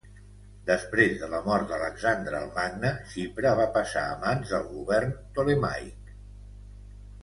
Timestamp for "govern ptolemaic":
4.75-6.15